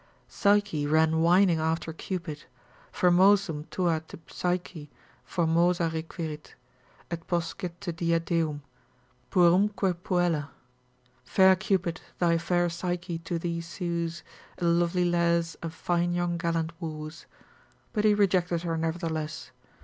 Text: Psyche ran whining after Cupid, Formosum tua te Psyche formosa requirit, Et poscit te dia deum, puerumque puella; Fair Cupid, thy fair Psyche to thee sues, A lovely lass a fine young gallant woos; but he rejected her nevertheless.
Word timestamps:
Psyche 0.27 0.87
ran 0.87 1.21
whining 1.21 1.59
after 1.59 1.93
Cupid, 1.93 2.45
Formosum 2.91 3.67
tua 3.69 3.99
te 4.07 4.17
Psyche 4.25 4.89
formosa 5.23 5.91
requirit, 5.93 6.55
Et 7.11 7.27
poscit 7.27 7.79
te 7.79 7.91
dia 7.91 8.19
deum, 8.19 8.63
puerumque 9.29 9.93
puella; 10.01 10.49
Fair 11.23 11.55
Cupid, 11.55 12.01
thy 12.17 12.39
fair 12.39 12.67
Psyche 12.67 13.19
to 13.19 13.37
thee 13.37 13.61
sues, 13.61 14.23
A 14.57 14.65
lovely 14.65 15.05
lass 15.07 15.55
a 15.61 15.69
fine 15.69 16.13
young 16.15 16.35
gallant 16.35 16.71
woos; 16.81 17.27
but 17.93 18.03
he 18.03 18.15
rejected 18.15 18.63
her 18.63 18.77
nevertheless. 18.77 19.51